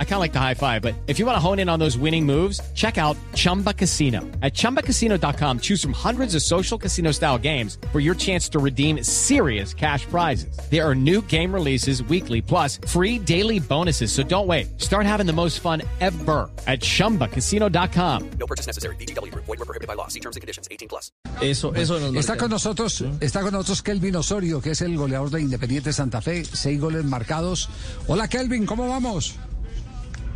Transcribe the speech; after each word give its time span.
I 0.00 0.04
kind 0.04 0.14
of 0.14 0.20
like 0.20 0.32
the 0.32 0.40
high 0.40 0.54
five, 0.54 0.82
but 0.82 0.94
if 1.06 1.20
you 1.20 1.26
want 1.26 1.36
to 1.36 1.40
hone 1.40 1.60
in 1.60 1.68
on 1.68 1.78
those 1.78 1.96
winning 1.96 2.26
moves, 2.26 2.60
check 2.74 2.98
out 2.98 3.16
Chumba 3.34 3.72
Casino. 3.72 4.22
At 4.42 4.54
ChumbaCasino.com, 4.54 5.60
choose 5.60 5.80
from 5.80 5.92
hundreds 5.92 6.34
of 6.34 6.42
social 6.42 6.76
casino 6.76 7.12
style 7.12 7.38
games 7.38 7.78
for 7.92 8.00
your 8.00 8.16
chance 8.16 8.48
to 8.48 8.58
redeem 8.58 9.04
serious 9.04 9.72
cash 9.72 10.04
prizes. 10.06 10.58
There 10.68 10.84
are 10.84 10.96
new 10.96 11.22
game 11.22 11.54
releases 11.54 12.02
weekly, 12.02 12.42
plus 12.42 12.80
free 12.88 13.20
daily 13.20 13.60
bonuses. 13.60 14.10
So 14.10 14.24
don't 14.24 14.48
wait. 14.48 14.80
Start 14.80 15.06
having 15.06 15.26
the 15.26 15.32
most 15.32 15.60
fun 15.60 15.82
ever 16.00 16.50
at 16.66 16.80
ChumbaCasino.com. 16.80 18.30
No 18.40 18.46
purchase 18.46 18.66
necessary. 18.66 18.96
BGW. 18.96 19.32
Void 19.34 19.46
were 19.46 19.56
prohibited 19.58 19.86
by 19.86 19.94
law. 19.94 20.08
See 20.08 20.20
terms 20.20 20.34
and 20.34 20.40
conditions. 20.40 20.66
18 20.72 20.88
plus. 20.88 21.12
Eso, 21.40 21.72
eso 21.74 22.00
nos 22.00 22.16
Está 22.16 22.36
con 22.36 22.50
nosotros, 22.50 23.04
está 23.20 23.42
con 23.42 23.52
nosotros 23.52 23.82
Kelvin 23.82 24.16
Osorio, 24.16 24.60
que 24.60 24.72
es 24.72 24.80
el 24.80 24.96
goleador 24.96 25.30
de 25.30 25.40
Independiente 25.40 25.92
Santa 25.92 26.20
Fe, 26.20 26.44
seis 26.44 26.80
goles 26.80 27.04
marcados. 27.04 27.68
Hola 28.08 28.26
Kelvin, 28.26 28.66
¿cómo 28.66 28.88
vamos? 28.88 29.36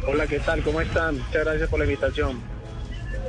Hola, 0.06 0.27
¿qué 0.27 0.41
tal? 0.41 0.62
¿Cómo 0.62 0.80
están? 0.80 1.16
Muchas 1.19 1.45
gracias 1.45 1.69
por 1.69 1.79
la 1.79 1.84
invitación. 1.84 2.41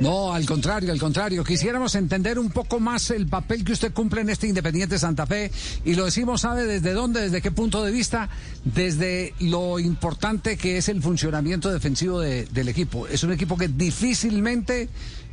No, 0.00 0.32
al 0.34 0.44
contrario, 0.44 0.90
al 0.90 0.98
contrario. 0.98 1.44
Quisiéramos 1.44 1.94
entender 1.94 2.36
un 2.38 2.50
poco 2.50 2.80
más 2.80 3.10
el 3.10 3.28
papel 3.28 3.64
que 3.64 3.72
usted 3.72 3.92
cumple 3.92 4.22
en 4.22 4.30
este 4.30 4.48
Independiente 4.48 4.98
Santa 4.98 5.24
Fe 5.24 5.52
y 5.84 5.94
lo 5.94 6.04
decimos, 6.06 6.40
¿sabe 6.40 6.64
desde 6.66 6.92
dónde, 6.92 7.20
desde 7.20 7.40
qué 7.40 7.52
punto 7.52 7.84
de 7.84 7.92
vista? 7.92 8.28
Desde 8.64 9.34
lo 9.38 9.78
importante 9.78 10.56
que 10.56 10.78
es 10.78 10.88
el 10.88 11.00
funcionamiento 11.00 11.72
defensivo 11.72 12.18
de- 12.20 12.46
del 12.46 12.68
equipo. 12.68 13.06
Es 13.06 13.22
un 13.22 13.32
equipo 13.32 13.56
que 13.56 13.68
difícilmente 13.68 14.88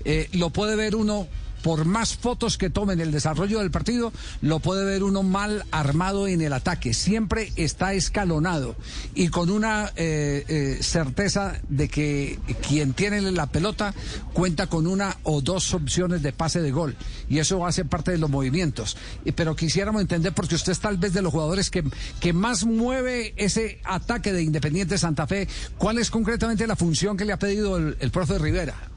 eh, 0.06 0.30
lo 0.34 0.52
puede 0.52 0.76
ver 0.76 0.96
uno. 0.96 1.28
Por 1.62 1.86
más 1.86 2.16
fotos 2.16 2.58
que 2.58 2.70
tomen 2.70 3.00
el 3.00 3.12
desarrollo 3.12 3.60
del 3.60 3.72
partido, 3.72 4.12
lo 4.42 4.60
puede 4.60 4.86
ver 4.86 5.04
uno 5.04 5.24
mal 5.24 5.66
armado 5.72 6.28
en 6.28 6.42
el 6.42 6.54
ataque. 6.54 6.94
Siempre 6.94 7.52
está 7.56 7.94
escalonado 7.94 8.76
y 9.14 9.30
con 9.30 9.50
una 9.50 9.92
eh, 9.96 10.46
eh, 10.48 10.80
certeza 10.82 11.60
de 11.70 11.88
que 11.90 12.40
quien 12.68 12.94
tiene 12.94 13.22
la 13.32 13.48
pelota 13.48 13.94
cuenta 14.34 14.68
con 14.68 14.88
una 14.88 15.18
o 15.24 15.42
dos 15.42 15.74
opciones 15.74 16.22
de 16.22 16.34
pase 16.34 16.62
de 16.62 16.72
gol. 16.72 16.96
Y 17.30 17.40
eso 17.40 17.66
hace 17.66 17.86
parte 17.86 18.12
de 18.12 18.18
los 18.18 18.30
movimientos. 18.30 18.98
Pero 19.36 19.56
quisiéramos 19.56 20.02
entender, 20.02 20.34
porque 20.34 20.56
usted 20.56 20.72
es 20.72 20.80
tal 20.80 20.98
vez 20.98 21.14
de 21.14 21.22
los 21.22 21.32
jugadores 21.32 21.70
que, 21.70 21.84
que 22.20 22.34
más 22.34 22.66
mueve 22.66 23.34
ese 23.38 23.80
ataque 23.84 24.34
de 24.34 24.44
Independiente 24.44 24.98
Santa 24.98 25.28
Fe, 25.28 25.48
¿cuál 25.78 25.98
es 25.98 26.10
concretamente 26.10 26.68
la 26.68 26.76
función 26.76 27.18
que 27.18 27.26
le 27.26 27.34
ha 27.34 27.40
pedido 27.40 27.78
el, 27.78 27.98
el 28.00 28.12
profe 28.12 28.38
Rivera? 28.38 28.91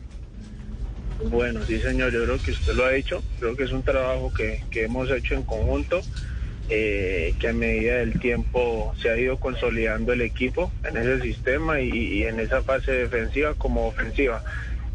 Bueno, 1.31 1.65
sí, 1.67 1.81
señor, 1.81 2.13
yo 2.13 2.25
creo 2.25 2.39
que 2.39 2.51
usted 2.51 2.75
lo 2.75 2.85
ha 2.85 2.95
hecho. 2.95 3.23
Creo 3.39 3.57
que 3.57 3.65
es 3.65 3.73
un 3.73 3.83
trabajo 3.83 4.33
que, 4.33 4.63
que 4.71 4.85
hemos 4.85 5.11
hecho 5.11 5.35
en 5.35 5.43
conjunto, 5.43 6.01
eh, 6.69 7.35
que 7.39 7.49
a 7.49 7.53
medida 7.53 7.97
del 7.97 8.19
tiempo 8.19 8.95
se 9.01 9.11
ha 9.11 9.17
ido 9.17 9.39
consolidando 9.39 10.13
el 10.13 10.21
equipo 10.21 10.73
en 10.85 10.97
ese 10.97 11.21
sistema 11.21 11.81
y, 11.81 12.25
en 12.25 12.41
esa 12.41 12.63
fase 12.63 12.93
defensiva 12.93 13.55
como 13.55 13.87
ofensiva. 13.87 14.43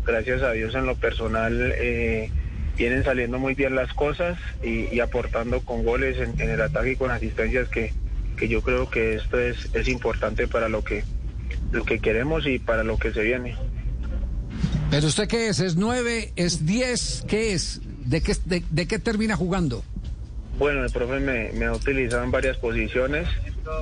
Gracias 0.05 0.41
a 0.41 0.51
Dios 0.51 0.73
en 0.75 0.85
lo 0.85 0.95
personal 0.95 1.73
eh, 1.77 2.31
vienen 2.77 3.03
saliendo 3.03 3.37
muy 3.37 3.53
bien 3.53 3.75
las 3.75 3.93
cosas 3.93 4.39
y, 4.63 4.99
aportando 4.99 5.61
con 5.61 5.83
goles 5.83 6.17
en, 6.17 6.39
en 6.41 6.49
el 6.49 6.61
ataque 6.61 6.91
y 6.91 6.95
con 6.95 7.11
asistencias 7.11 7.69
que, 7.69 7.93
que 8.37 8.47
yo 8.47 8.61
creo 8.61 8.89
que 8.89 9.15
esto 9.15 9.39
es, 9.39 9.69
es 9.73 9.87
importante 9.87 10.47
para 10.47 10.69
lo 10.69 10.83
que, 10.83 11.03
lo 11.71 11.83
que 11.83 11.99
queremos 11.99 12.47
y 12.47 12.57
para 12.57 12.83
lo 12.83 12.97
que 12.97 13.11
se 13.11 13.21
viene. 13.21 13.55
¿Pero 14.89 15.07
usted 15.07 15.27
qué 15.27 15.49
es? 15.49 15.59
¿Es 15.59 15.75
nueve? 15.75 16.33
¿Es 16.35 16.65
diez? 16.65 17.23
¿Qué 17.27 17.53
es? 17.53 17.81
¿De 18.05 18.21
qué, 18.21 18.35
de, 18.45 18.63
de 18.71 18.87
qué 18.87 18.97
termina 18.97 19.35
jugando? 19.35 19.83
Bueno, 20.57 20.83
el 20.83 20.91
profe 20.91 21.19
me, 21.19 21.51
me 21.53 21.65
ha 21.65 21.73
utilizado 21.73 22.23
en 22.23 22.31
varias 22.31 22.57
posiciones. 22.57 23.27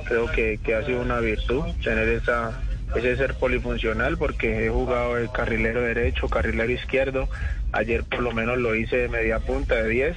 Creo 0.06 0.30
que, 0.30 0.58
que 0.62 0.74
ha 0.74 0.84
sido 0.84 1.00
una 1.00 1.18
virtud 1.20 1.62
tener 1.82 2.08
esa, 2.08 2.60
ese 2.94 3.16
ser 3.16 3.34
polifuncional 3.34 4.18
porque 4.18 4.66
he 4.66 4.70
jugado 4.70 5.14
de 5.14 5.28
carrilero 5.32 5.80
derecho, 5.80 6.28
carrilero 6.28 6.70
izquierdo. 6.70 7.28
Ayer 7.72 8.04
por 8.04 8.20
lo 8.20 8.32
menos 8.32 8.58
lo 8.58 8.74
hice 8.74 8.96
de 8.98 9.08
media 9.08 9.38
punta, 9.38 9.76
de 9.76 9.88
10. 9.88 10.16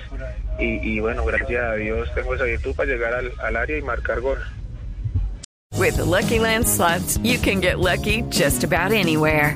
Y, 0.60 0.66
y 0.96 1.00
bueno, 1.00 1.24
gracias 1.26 1.64
a 1.64 1.76
Dios 1.76 2.14
tengo 2.14 2.36
esa 2.36 2.44
virtud 2.44 2.76
para 2.76 2.92
llegar 2.92 3.14
al, 3.14 3.32
al 3.42 3.56
área 3.56 3.78
y 3.78 3.82
marcar 3.82 4.20
gol. 4.20 4.40
With 5.78 5.96
the 5.96 6.06
Lucky 6.06 6.38
Land 6.38 6.68
slots, 6.68 7.18
you 7.24 7.40
can 7.40 7.62
get 7.62 7.80
lucky 7.80 8.24
just 8.30 8.64
about 8.64 8.92
anywhere. 8.92 9.56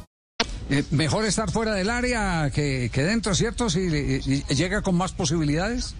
Eh, 0.71 0.83
mejor 0.91 1.25
estar 1.25 1.51
fuera 1.51 1.73
del 1.73 1.89
área 1.89 2.49
que, 2.53 2.89
que 2.93 3.03
dentro, 3.03 3.35
¿cierto? 3.35 3.69
Si 3.69 3.81
y- 3.81 4.55
llega 4.55 4.81
con 4.81 4.95
más 4.95 5.11
posibilidades. 5.11 5.93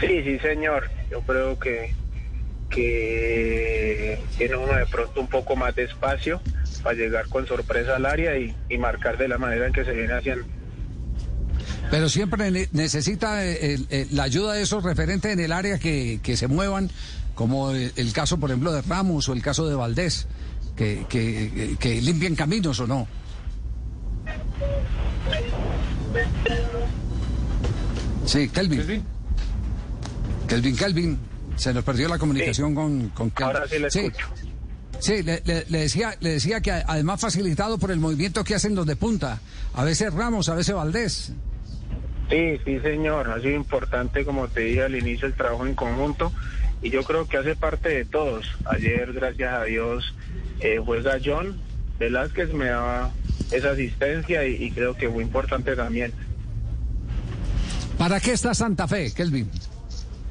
Sí, 0.00 0.22
sí, 0.24 0.38
señor. 0.40 0.90
Yo 1.10 1.20
creo 1.20 1.56
que, 1.58 1.94
que 2.68 4.20
tiene 4.36 4.56
uno 4.56 4.72
de 4.74 4.86
pronto 4.86 5.20
un 5.20 5.28
poco 5.28 5.56
más 5.56 5.74
de 5.74 5.84
espacio 5.84 6.40
para 6.82 6.96
llegar 6.96 7.28
con 7.28 7.46
sorpresa 7.46 7.96
al 7.96 8.06
área 8.06 8.36
y, 8.38 8.54
y 8.68 8.78
marcar 8.78 9.18
de 9.18 9.28
la 9.28 9.38
manera 9.38 9.66
en 9.66 9.72
que 9.72 9.84
se 9.84 9.92
viene 9.92 10.12
haciendo. 10.14 10.44
Pero 11.90 12.08
siempre 12.08 12.50
ne- 12.50 12.68
necesita 12.72 13.44
eh, 13.46 13.74
el- 13.74 13.86
el- 13.90 14.08
la 14.16 14.24
ayuda 14.24 14.54
de 14.54 14.62
esos 14.62 14.82
referentes 14.82 15.32
en 15.32 15.38
el 15.40 15.52
área 15.52 15.78
que, 15.78 16.18
que 16.22 16.36
se 16.36 16.48
muevan, 16.48 16.90
como 17.36 17.70
el, 17.70 17.92
el 17.96 18.12
caso, 18.12 18.38
por 18.40 18.50
ejemplo, 18.50 18.72
de 18.72 18.82
Ramos 18.82 19.28
o 19.28 19.32
el 19.32 19.42
caso 19.42 19.68
de 19.68 19.74
Valdés, 19.76 20.26
que, 20.76 21.06
que, 21.08 21.76
que 21.78 22.00
limpien 22.02 22.34
caminos 22.34 22.80
o 22.80 22.86
no. 22.88 23.06
Sí, 28.24 28.48
Kelvin. 28.48 29.04
Kelvin, 30.48 30.76
Kelvin. 30.76 31.18
Se 31.56 31.72
nos 31.72 31.84
perdió 31.84 32.08
la 32.08 32.18
comunicación 32.18 32.74
con, 32.74 33.08
con 33.10 33.30
Kelvin. 33.30 33.56
Ahora 33.56 33.68
sí 33.68 33.78
le 33.78 33.86
escucho. 33.88 34.26
Sí, 34.98 35.22
le, 35.22 35.42
le- 35.44 35.64
le 35.68 35.78
decía, 35.80 36.14
le 36.20 36.30
decía 36.30 36.60
que 36.60 36.70
además 36.72 37.20
facilitado 37.20 37.78
por 37.78 37.90
el 37.90 37.98
movimiento 37.98 38.44
que 38.44 38.54
hacen 38.54 38.74
los 38.74 38.86
de 38.86 38.96
punta. 38.96 39.40
A 39.74 39.84
veces 39.84 40.12
Ramos, 40.12 40.48
a 40.48 40.54
veces 40.54 40.74
Valdés. 40.74 41.32
Sí, 42.30 42.58
sí, 42.64 42.80
señor. 42.80 43.30
Ha 43.30 43.40
sido 43.40 43.54
importante, 43.54 44.24
como 44.24 44.48
te 44.48 44.60
dije 44.60 44.82
al 44.84 44.96
inicio, 44.96 45.26
el 45.28 45.34
trabajo 45.34 45.66
en 45.66 45.74
conjunto. 45.74 46.32
Y 46.82 46.90
yo 46.90 47.02
creo 47.04 47.26
que 47.26 47.36
hace 47.38 47.56
parte 47.56 47.88
de 47.88 48.04
todos. 48.04 48.46
Ayer, 48.66 49.12
gracias 49.12 49.52
a 49.52 49.64
Dios, 49.64 50.14
eh, 50.60 50.78
juega 50.84 51.18
John 51.24 51.58
Velázquez, 51.98 52.52
me 52.52 52.66
daba 52.66 53.10
esa 53.50 53.70
asistencia 53.70 54.46
y, 54.46 54.54
y 54.64 54.70
creo 54.70 54.94
que 54.96 55.08
fue 55.08 55.22
importante 55.22 55.74
también. 55.76 56.12
¿Para 57.98 58.20
qué 58.20 58.32
está 58.32 58.54
Santa 58.54 58.86
Fe, 58.86 59.12
Kelvin? 59.14 59.50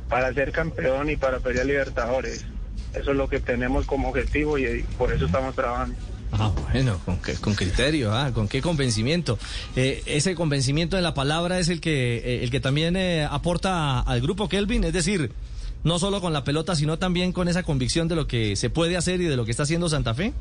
Para 0.10 0.34
ser 0.34 0.52
campeón 0.52 1.10
y 1.10 1.16
para 1.16 1.40
pelear 1.40 1.66
Libertadores. 1.66 2.46
Eso 2.94 3.12
es 3.12 3.18
lo 3.18 3.28
que 3.28 3.40
tenemos 3.40 3.86
como 3.86 4.10
objetivo 4.10 4.58
y, 4.58 4.66
y 4.66 4.84
por 4.98 5.12
eso 5.12 5.26
estamos 5.26 5.56
trabajando. 5.56 5.96
Ah, 6.32 6.52
bueno, 6.72 7.00
con, 7.06 7.18
qué- 7.22 7.34
con 7.36 7.56
criterio, 7.56 8.14
ah, 8.14 8.32
con 8.34 8.48
qué 8.48 8.62
convencimiento. 8.62 9.38
Eh, 9.76 10.04
ese 10.06 10.36
convencimiento 10.36 10.96
de 10.96 11.02
la 11.02 11.14
palabra 11.14 11.60
es 11.60 11.70
el 11.70 11.82
que, 11.82 12.18
eh, 12.18 12.44
el 12.44 12.52
que 12.52 12.60
también 12.60 12.96
eh, 12.98 13.26
aporta 13.30 14.00
al 14.02 14.22
grupo 14.22 14.48
Kelvin, 14.48 14.84
es 14.84 14.94
decir, 14.94 15.32
no 15.84 15.98
solo 16.00 16.22
con 16.22 16.34
la 16.34 16.44
pelota, 16.44 16.76
sino 16.76 16.98
también 17.00 17.32
con 17.32 17.48
esa 17.48 17.64
convicción 17.64 18.08
de 18.08 18.16
lo 18.16 18.28
que 18.28 18.56
se 18.56 18.70
puede 18.70 18.98
hacer 18.98 19.22
y 19.22 19.26
de 19.26 19.36
lo 19.36 19.46
que 19.46 19.52
está 19.52 19.64
haciendo 19.64 19.90
Santa 19.90 20.14
Fe. 20.14 20.34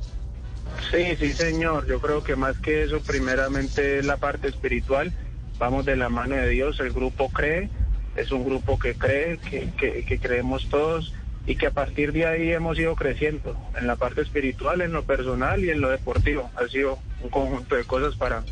Sí, 0.91 1.17
sí, 1.19 1.33
señor. 1.33 1.87
Yo 1.87 2.01
creo 2.01 2.23
que 2.23 2.37
más 2.37 2.59
que 2.59 2.85
eso, 2.85 3.01
primeramente 3.01 4.03
la 4.03 4.17
parte 4.17 4.49
espiritual. 4.49 5.13
Vamos 5.59 5.85
de 5.85 5.97
la 5.97 6.09
mano 6.09 6.35
de 6.35 6.49
Dios. 6.49 6.81
El 6.81 6.93
grupo 6.93 7.29
cree, 7.31 7.69
es 8.17 8.33
un 8.33 8.45
grupo 8.45 8.79
que 8.79 8.95
cree, 8.95 9.39
que, 9.39 9.71
que, 9.77 10.05
que 10.05 10.19
creemos 10.19 10.69
todos 10.69 11.13
y 11.47 11.57
que 11.57 11.67
a 11.67 11.71
partir 11.71 12.13
de 12.13 12.27
ahí 12.27 12.51
hemos 12.53 12.79
ido 12.79 12.95
creciendo 12.97 13.57
en 13.79 13.87
la 13.87 13.97
parte 13.97 14.23
espiritual, 14.23 14.81
en 14.81 14.93
lo 14.93 15.05
personal 15.05 15.63
y 15.65 15.71
en 15.71 15.81
lo 15.81 15.91
deportivo. 15.91 16.51
Ha 16.57 16.69
sido 16.69 16.99
un 17.23 17.29
conjunto 17.29 17.75
de 17.75 17.85
cosas 17.85 18.17
para, 18.17 18.43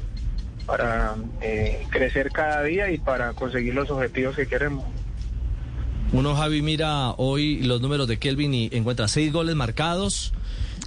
para 0.67 1.14
eh, 1.40 1.87
crecer 1.90 2.31
cada 2.31 2.62
día 2.62 2.90
y 2.90 2.99
para 2.99 3.32
conseguir 3.32 3.75
los 3.75 3.90
objetivos 3.90 4.37
que 4.37 4.46
queremos. 4.46 4.85
Uno, 6.12 6.35
Javi, 6.35 6.61
mira 6.61 7.12
hoy 7.12 7.62
los 7.62 7.81
números 7.81 8.06
de 8.06 8.19
Kelvin 8.19 8.52
y 8.52 8.69
encuentra 8.73 9.08
seis 9.08 9.32
goles 9.32 9.56
marcados, 9.56 10.35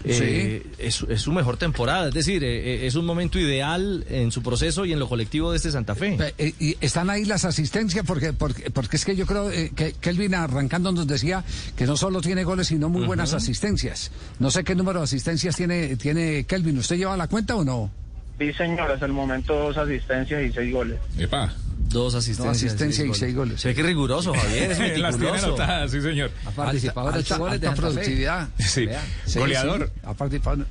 eh, 0.05 0.65
es, 0.77 1.05
es 1.09 1.21
su 1.21 1.31
mejor 1.31 1.57
temporada. 1.57 2.07
Es 2.07 2.13
decir, 2.13 2.43
eh, 2.43 2.83
eh, 2.83 2.87
es 2.87 2.95
un 2.95 3.05
momento 3.05 3.39
ideal 3.39 4.05
en 4.09 4.31
su 4.31 4.41
proceso 4.43 4.85
y 4.85 4.93
en 4.93 4.99
lo 4.99 5.07
colectivo 5.07 5.51
de 5.51 5.57
este 5.57 5.71
Santa 5.71 5.95
Fe. 5.95 6.17
Y 6.59 6.77
están 6.81 7.09
ahí 7.09 7.25
las 7.25 7.45
asistencias 7.45 8.05
porque 8.05 8.33
porque, 8.33 8.69
porque 8.71 8.97
es 8.97 9.05
que 9.05 9.15
yo 9.15 9.25
creo 9.25 9.51
eh, 9.51 9.71
que 9.75 9.93
Kelvin 9.93 10.35
arrancando 10.35 10.91
nos 10.91 11.07
decía 11.07 11.43
que 11.75 11.85
no 11.85 11.97
solo 11.97 12.21
tiene 12.21 12.43
goles 12.43 12.67
sino 12.67 12.89
muy 12.89 13.05
buenas 13.05 13.33
asistencias. 13.33 14.11
No 14.39 14.51
sé 14.51 14.63
qué 14.63 14.75
número 14.75 14.99
de 14.99 15.05
asistencias 15.05 15.55
tiene 15.55 15.95
tiene 15.95 16.45
Kelvin. 16.45 16.77
¿Usted 16.77 16.97
lleva 16.97 17.17
la 17.17 17.27
cuenta 17.27 17.55
o 17.55 17.63
no? 17.63 17.91
Sí, 18.37 18.51
señor, 18.53 18.91
hasta 18.91 19.05
el 19.05 19.13
momento 19.13 19.53
dos 19.53 19.77
asistencias 19.77 20.43
y 20.43 20.51
seis 20.51 20.73
goles. 20.73 20.99
Epa. 21.17 21.53
Dos 21.95 22.13
asistencias. 22.13 22.57
asistencia 22.57 23.05
y 23.05 23.13
seis 23.13 23.33
goles. 23.33 23.61
Se 23.61 23.69
ve 23.69 23.73
que 23.73 23.79
es 23.79 23.87
riguroso, 23.87 24.33
Javier. 24.35 24.71
Es 24.71 24.99
Las 24.99 25.17
tiene 25.17 25.37
anotadas, 25.37 25.89
sí, 25.89 26.01
señor. 26.01 26.29
Ha 26.45 26.51
participado 26.51 27.09
en 27.09 27.15
ocho 27.15 27.37
goles 27.37 27.61
de 27.61 27.71
productividad. 27.71 28.49
Sí. 28.59 28.85
Vea. 28.85 29.01
Goleador. 29.33 29.89
Ha 30.03 30.13
participado. 30.13 30.65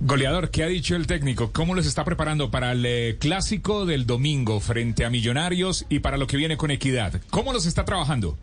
Goleador, 0.00 0.50
¿qué 0.50 0.64
ha 0.64 0.66
dicho 0.66 0.96
el 0.96 1.06
técnico? 1.06 1.52
¿Cómo 1.52 1.76
los 1.76 1.86
está 1.86 2.04
preparando 2.04 2.50
para 2.50 2.72
el 2.72 2.84
eh, 2.84 3.16
clásico 3.20 3.86
del 3.86 4.06
domingo 4.06 4.58
frente 4.58 5.04
a 5.04 5.10
Millonarios 5.10 5.86
y 5.88 6.00
para 6.00 6.16
lo 6.16 6.26
que 6.26 6.36
viene 6.36 6.56
con 6.56 6.72
Equidad? 6.72 7.20
¿Cómo 7.30 7.52
los 7.52 7.66
está 7.66 7.84
trabajando? 7.84 8.36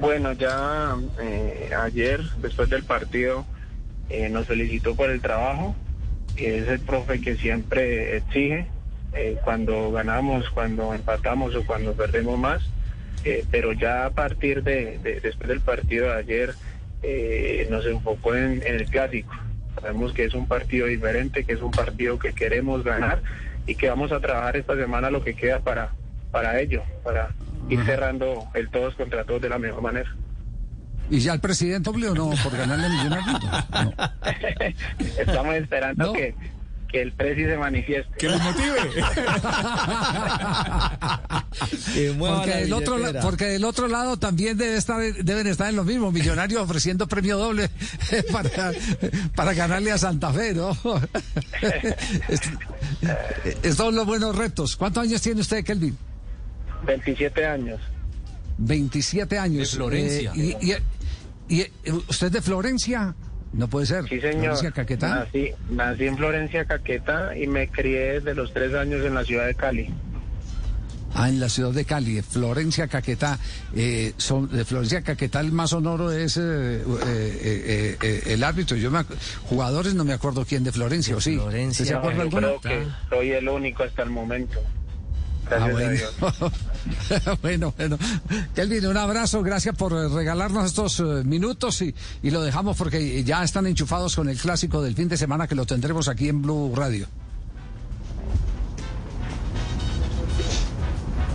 Bueno, 0.00 0.32
ya 0.32 0.96
eh, 1.20 1.70
ayer, 1.78 2.22
después 2.40 2.70
del 2.70 2.84
partido, 2.84 3.44
eh, 4.08 4.30
nos 4.30 4.46
felicitó 4.46 4.96
por 4.96 5.10
el 5.10 5.20
trabajo. 5.20 5.76
Es 6.36 6.66
el 6.66 6.80
profe 6.80 7.20
que 7.20 7.36
siempre 7.36 8.16
exige 8.16 8.68
eh, 9.14 9.36
cuando 9.44 9.90
ganamos, 9.92 10.48
cuando 10.50 10.94
empatamos 10.94 11.54
o 11.54 11.64
cuando 11.66 11.92
perdemos 11.94 12.38
más. 12.38 12.62
Eh, 13.24 13.44
pero 13.50 13.72
ya 13.72 14.06
a 14.06 14.10
partir 14.10 14.62
de, 14.64 14.98
de- 14.98 15.20
después 15.20 15.48
del 15.48 15.60
partido 15.60 16.06
de 16.06 16.14
ayer 16.14 16.54
eh, 17.04 17.66
nos 17.70 17.86
enfocó 17.86 18.34
en, 18.34 18.62
en 18.66 18.74
el 18.76 18.86
clásico. 18.86 19.32
Sabemos 19.80 20.12
que 20.12 20.24
es 20.24 20.34
un 20.34 20.46
partido 20.48 20.86
diferente, 20.86 21.44
que 21.44 21.52
es 21.52 21.60
un 21.62 21.70
partido 21.70 22.18
que 22.18 22.32
queremos 22.32 22.82
ganar 22.84 23.22
y 23.66 23.74
que 23.76 23.88
vamos 23.88 24.10
a 24.12 24.20
trabajar 24.20 24.56
esta 24.56 24.74
semana 24.76 25.10
lo 25.10 25.22
que 25.22 25.34
queda 25.34 25.60
para, 25.60 25.92
para 26.32 26.60
ello, 26.60 26.82
para 27.04 27.30
ir 27.68 27.84
cerrando 27.84 28.44
el 28.54 28.68
todos 28.70 28.94
contra 28.96 29.24
todos 29.24 29.40
de 29.42 29.48
la 29.48 29.58
mejor 29.58 29.82
manera. 29.82 30.14
¿Y 31.10 31.20
ya 31.20 31.34
el 31.34 31.40
presidente 31.40 31.90
obligó 31.90 32.14
no 32.14 32.30
por 32.42 32.56
ganarle 32.56 32.86
a 32.86 32.88
Millonarios? 32.88 33.40
No. 33.72 33.92
Estamos 35.20 35.54
esperando 35.54 36.06
No. 36.06 36.12
que, 36.12 36.34
que 36.92 37.02
el 37.02 37.12
presi 37.12 37.44
se 37.44 37.56
manifieste. 37.56 38.12
Que 38.18 38.28
los 38.28 38.40
motive. 38.42 38.76
Que 41.94 42.14
Porque 42.18 42.50
del, 42.54 42.72
otro, 42.72 42.92
la- 42.98 42.98
billetera. 43.08 43.22
porque 43.22 43.44
del 43.46 43.64
otro 43.64 43.88
lado 43.88 44.16
también 44.18 44.56
debe 44.56 44.76
estar, 44.76 45.00
deben 45.00 45.46
estar 45.46 45.68
en 45.68 45.76
lo 45.76 45.84
mismo, 45.84 46.10
millonarios 46.12 46.62
ofreciendo 46.62 47.06
premio 47.06 47.36
doble 47.38 47.70
para, 48.32 48.72
para 49.34 49.52
ganarle 49.54 49.92
a 49.92 49.98
Santa 49.98 50.32
Fe, 50.32 50.54
¿no? 50.54 50.70
Es- 52.28 52.40
Estos 53.44 53.76
son 53.76 53.94
los 53.94 54.06
buenos 54.06 54.34
retos. 54.36 54.76
¿Cuántos 54.76 55.02
años 55.04 55.20
tiene 55.20 55.40
usted, 55.40 55.64
Kelvin? 55.64 55.96
27 56.86 57.44
años. 57.46 57.80
27 58.58 59.38
años. 59.38 59.70
De 59.70 59.76
Florencia. 59.76 60.32
Eh, 60.36 60.56
y, 60.60 60.72
y- 61.54 61.66
y- 61.84 61.90
¿Usted 62.08 62.26
es 62.28 62.32
de 62.32 62.42
Florencia? 62.42 63.14
No 63.52 63.68
puede 63.68 63.86
ser. 63.86 64.08
Sí, 64.08 64.20
señor. 64.20 64.56
Florencia 64.56 64.70
Caquetá. 64.70 65.14
Nací, 65.14 65.50
nací 65.70 66.06
en 66.06 66.16
Florencia, 66.16 66.64
Caquetá, 66.64 67.36
y 67.36 67.46
me 67.46 67.68
crié 67.68 68.20
desde 68.20 68.34
los 68.34 68.52
tres 68.52 68.74
años 68.74 69.04
en 69.04 69.14
la 69.14 69.24
ciudad 69.24 69.46
de 69.46 69.54
Cali. 69.54 69.90
Ah, 71.14 71.28
en 71.28 71.40
la 71.40 71.50
ciudad 71.50 71.72
de 71.72 71.84
Cali, 71.84 72.22
Florencia 72.22 72.88
Caquetá. 72.88 73.38
Eh, 73.74 74.14
son, 74.16 74.50
de 74.50 74.64
Florencia 74.64 75.02
Caquetá 75.02 75.40
el 75.40 75.52
más 75.52 75.70
sonoro 75.70 76.10
es 76.10 76.38
eh, 76.38 76.42
eh, 76.42 76.82
eh, 76.82 77.96
eh, 78.02 78.22
el 78.28 78.42
árbitro. 78.42 78.78
Yo 78.78 78.90
me 78.90 79.04
jugadores 79.44 79.94
no 79.94 80.04
me 80.04 80.14
acuerdo 80.14 80.46
quién 80.46 80.64
de 80.64 80.72
Florencia, 80.72 81.14
¿o 81.14 81.20
sí? 81.20 81.34
Florencia. 81.34 82.00
Creo 82.00 82.60
que 82.60 82.86
soy 83.10 83.32
el 83.32 83.48
único 83.48 83.82
hasta 83.82 84.02
el 84.02 84.10
momento. 84.10 84.58
Ah, 85.58 85.64
a 85.64 85.68
bueno. 85.70 85.90
Dios. 85.90 86.14
bueno, 87.42 87.74
bueno. 87.76 87.98
Kelvin, 88.54 88.86
un 88.86 88.96
abrazo, 88.96 89.42
gracias 89.42 89.76
por 89.76 89.92
eh, 89.92 90.08
regalarnos 90.08 90.66
estos 90.66 91.00
eh, 91.00 91.24
minutos 91.24 91.82
y, 91.82 91.94
y 92.22 92.30
lo 92.30 92.42
dejamos 92.42 92.76
porque 92.76 93.22
ya 93.24 93.42
están 93.42 93.66
enchufados 93.66 94.16
con 94.16 94.28
el 94.28 94.38
clásico 94.38 94.82
del 94.82 94.94
fin 94.94 95.08
de 95.08 95.16
semana 95.16 95.46
que 95.46 95.54
lo 95.54 95.66
tendremos 95.66 96.08
aquí 96.08 96.28
en 96.28 96.42
Blue 96.42 96.72
Radio. 96.74 97.06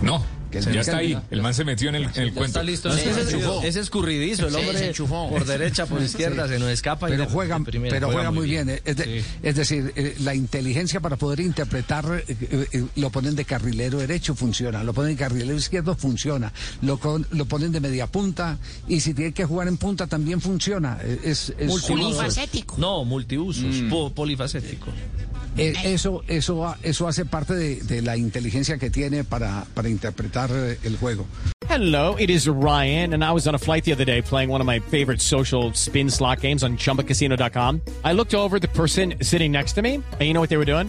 No, 0.02 0.22
Que 0.50 0.60
ya 0.62 0.80
está 0.80 0.96
ahí. 0.98 1.18
El 1.30 1.42
man 1.42 1.52
se 1.54 1.64
metió 1.64 1.88
en 1.90 1.96
el, 1.96 2.04
en 2.04 2.10
el 2.22 2.32
cuento. 2.32 2.44
está 2.46 2.62
listo. 2.62 2.88
No, 2.88 2.94
es 2.94 3.74
que 3.74 3.80
escurridizo, 3.80 4.46
el 4.46 4.54
Sí, 4.54 4.60
hombre 4.60 4.78
se 4.78 4.88
enchufó. 4.88 5.28
por 5.28 5.44
derecha, 5.44 5.86
por 5.86 6.02
izquierda, 6.02 6.48
se 6.48 6.58
nos 6.58 6.70
escapa. 6.70 7.08
y 7.08 7.12
Pero 7.12 7.24
de- 7.24 7.30
juega, 7.30 7.58
de 7.58 7.64
primera. 7.64 7.94
pero 7.94 8.10
juega 8.10 8.30
muy 8.30 8.46
bien. 8.48 8.68
Es, 8.84 8.96
de- 8.96 9.24
es 9.42 9.54
decir, 9.56 9.92
eh, 9.96 10.16
la 10.20 10.34
inteligencia 10.34 11.00
para 11.00 11.16
poder 11.16 11.40
interpretar 11.40 12.24
eh, 12.28 12.36
eh, 12.72 12.84
lo 12.96 13.10
ponen 13.10 13.34
de 13.36 13.44
carrilero 13.44 13.98
derecho, 13.98 14.34
funciona. 14.34 14.82
Lo 14.84 14.92
ponen 14.94 15.12
de 15.12 15.16
carrilero 15.18 15.54
izquierdo, 15.54 15.94
funciona. 15.94 16.52
Lo, 16.82 16.98
con- 16.98 17.26
lo 17.30 17.44
ponen 17.46 17.72
de 17.72 17.80
media 17.80 18.06
punta 18.06 18.58
y 18.88 19.00
si 19.00 19.14
tiene 19.14 19.32
que 19.32 19.44
jugar 19.44 19.68
en 19.68 19.76
punta 19.76 20.06
también 20.06 20.40
funciona. 20.40 20.98
Es, 21.24 21.52
es 21.58 21.68
Multifacético. 21.68 22.76
No, 22.78 23.04
multiusos, 23.04 23.76
po- 23.90 24.12
polifacético. 24.12 24.86
Eh, 25.58 25.74
eso, 25.84 26.22
eso, 26.28 26.74
eso 26.82 27.08
hace 27.08 27.24
parte 27.24 27.54
de, 27.54 27.76
de 27.82 28.00
la 28.00 28.16
inteligencia 28.16 28.78
que 28.78 28.90
tiene 28.90 29.24
para, 29.24 29.66
para 29.74 29.88
interpretar 29.88 30.50
eh, 30.52 30.78
el 30.84 30.96
juego. 30.96 31.26
Hello, 31.68 32.16
it 32.16 32.30
is 32.30 32.48
Ryan, 32.48 33.12
and 33.12 33.22
I 33.22 33.32
was 33.32 33.46
on 33.46 33.54
a 33.54 33.58
flight 33.58 33.84
the 33.84 33.92
other 33.92 34.04
day 34.04 34.22
playing 34.22 34.50
one 34.50 34.60
of 34.60 34.66
my 34.66 34.78
favorite 34.78 35.20
social 35.20 35.72
spin 35.74 36.10
slot 36.10 36.40
games 36.40 36.62
on 36.62 36.76
chumbacasino.com. 36.76 37.82
I 38.04 38.14
looked 38.14 38.34
over 38.34 38.56
at 38.56 38.62
the 38.62 38.68
person 38.68 39.14
sitting 39.20 39.52
next 39.52 39.74
to 39.74 39.82
me, 39.82 39.94
and 39.96 40.22
you 40.22 40.32
know 40.32 40.40
what 40.40 40.48
they 40.48 40.56
were 40.56 40.64
doing? 40.64 40.88